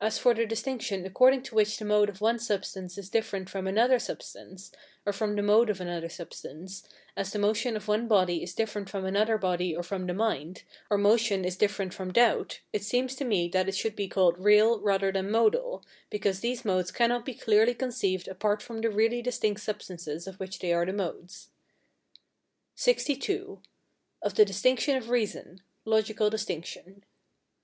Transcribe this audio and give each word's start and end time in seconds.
As 0.00 0.16
for 0.16 0.32
the 0.32 0.46
distinction 0.46 1.04
according 1.04 1.42
to 1.42 1.56
which 1.56 1.76
the 1.78 1.84
mode 1.84 2.08
of 2.08 2.20
one 2.20 2.38
substance 2.38 2.96
is 2.96 3.10
different 3.10 3.50
from 3.50 3.66
another 3.66 3.98
substance, 3.98 4.70
or 5.04 5.12
from 5.12 5.34
the 5.34 5.42
mode 5.42 5.68
of 5.68 5.80
another 5.80 6.08
substance, 6.08 6.84
as 7.16 7.32
the 7.32 7.40
motion 7.40 7.74
of 7.74 7.88
one 7.88 8.06
body 8.06 8.44
is 8.44 8.54
different 8.54 8.88
from 8.88 9.04
another 9.04 9.36
body 9.36 9.74
or 9.74 9.82
from 9.82 10.06
the 10.06 10.14
mind, 10.14 10.62
or 10.88 10.98
as 10.98 11.02
motion 11.02 11.44
is 11.44 11.56
different 11.56 11.92
from 11.92 12.12
doubt, 12.12 12.60
it 12.72 12.84
seems 12.84 13.16
to 13.16 13.24
me 13.24 13.48
that 13.48 13.68
it 13.68 13.74
should 13.74 13.96
be 13.96 14.06
called 14.06 14.38
real 14.38 14.78
rather 14.78 15.10
than 15.10 15.32
modal, 15.32 15.84
because 16.10 16.38
these 16.38 16.64
modes 16.64 16.92
cannot 16.92 17.24
be 17.24 17.34
clearly 17.34 17.74
conceived 17.74 18.28
apart 18.28 18.62
from 18.62 18.80
the 18.82 18.88
really 18.88 19.20
distinct 19.20 19.60
substances 19.60 20.28
of 20.28 20.38
which 20.38 20.60
they 20.60 20.72
are 20.72 20.86
the 20.86 20.92
modes. 20.92 21.48
LXII. 22.76 23.58
Of 24.22 24.36
the 24.36 24.44
distinction 24.44 24.96
of 24.96 25.10
reason 25.10 25.60
(logical 25.84 26.30
distinction). 26.30 27.02